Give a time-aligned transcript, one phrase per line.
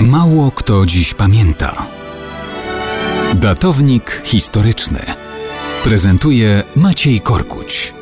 [0.00, 1.86] Mało kto dziś pamięta.
[3.34, 5.00] Datownik historyczny
[5.84, 7.94] prezentuje Maciej Korkuć.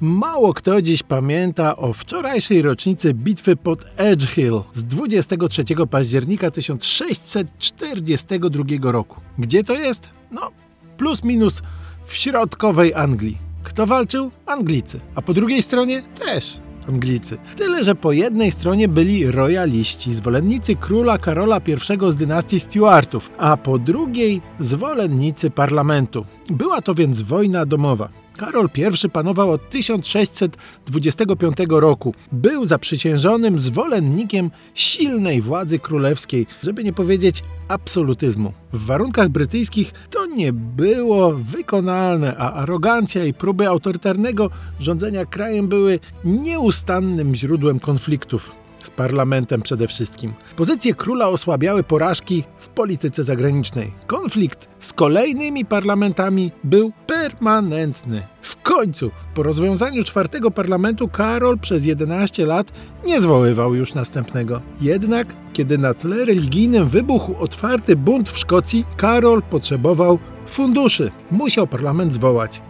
[0.00, 8.92] Mało kto dziś pamięta o wczorajszej rocznicy bitwy pod Edge Hill z 23 października 1642
[8.92, 9.20] roku.
[9.38, 10.08] Gdzie to jest?
[10.30, 10.50] No,
[10.96, 11.62] plus minus
[12.06, 13.38] w środkowej Anglii.
[13.62, 14.30] Kto walczył?
[14.46, 15.00] Anglicy.
[15.14, 17.38] A po drugiej stronie też Anglicy.
[17.56, 23.56] Tyle, że po jednej stronie byli rojaliści, zwolennicy króla Karola I z dynastii Stuartów, a
[23.56, 26.24] po drugiej zwolennicy parlamentu.
[26.50, 28.23] Była to więc wojna domowa.
[28.36, 28.68] Karol
[29.04, 32.14] I panował od 1625 roku.
[32.32, 38.52] Był zaprzysiężonym zwolennikiem silnej władzy królewskiej, żeby nie powiedzieć absolutyzmu.
[38.72, 46.00] W warunkach brytyjskich to nie było wykonalne, a arogancja i próby autorytarnego rządzenia krajem były
[46.24, 50.32] nieustannym źródłem konfliktów z parlamentem przede wszystkim.
[50.56, 53.92] Pozycje króla osłabiały porażki w polityce zagranicznej.
[54.06, 58.22] Konflikt z kolejnymi parlamentami był permanentny.
[58.42, 62.72] W końcu, po rozwiązaniu czwartego parlamentu, Karol przez 11 lat
[63.06, 64.60] nie zwoływał już następnego.
[64.80, 71.10] Jednak, kiedy na tle religijnym wybuchł otwarty bunt w Szkocji, Karol potrzebował funduszy.
[71.30, 72.62] Musiał parlament zwołać.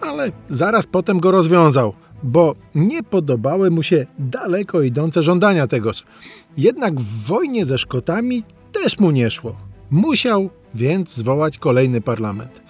[0.00, 6.04] Ale zaraz potem go rozwiązał bo nie podobały mu się daleko idące żądania tegoż.
[6.56, 9.56] Jednak w wojnie ze Szkotami też mu nie szło.
[9.90, 12.62] Musiał więc zwołać kolejny parlament.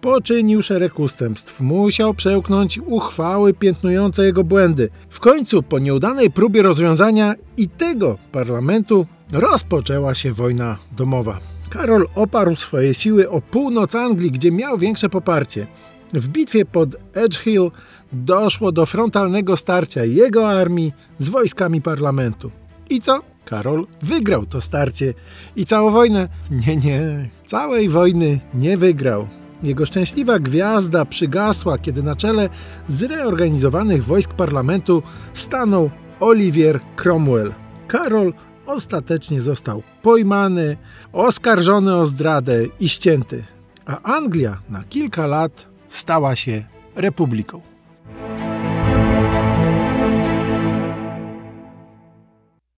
[0.00, 4.88] Poczynił szereg ustępstw, musiał przełknąć uchwały piętnujące jego błędy.
[5.10, 11.40] W końcu, po nieudanej próbie rozwiązania i tego parlamentu, rozpoczęła się wojna domowa.
[11.70, 15.66] Karol oparł swoje siły o północ Anglii, gdzie miał większe poparcie.
[16.14, 17.70] W bitwie pod Edge Hill
[18.12, 22.50] doszło do frontalnego starcia jego armii z wojskami parlamentu.
[22.90, 23.20] I co?
[23.44, 25.14] Karol wygrał to starcie
[25.56, 26.28] i całą wojnę.
[26.50, 29.28] Nie, nie, całej wojny nie wygrał.
[29.62, 32.48] Jego szczęśliwa gwiazda przygasła, kiedy na czele
[32.88, 35.02] zreorganizowanych wojsk parlamentu
[35.32, 35.90] stanął
[36.20, 37.54] Olivier Cromwell.
[37.88, 38.32] Karol
[38.66, 40.76] ostatecznie został pojmany,
[41.12, 43.44] oskarżony o zdradę i ścięty,
[43.86, 46.64] a Anglia na kilka lat stała się
[46.96, 47.73] republiką.